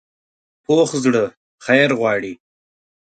[0.65, 1.23] پوخ زړه
[1.65, 2.33] خیر غواړي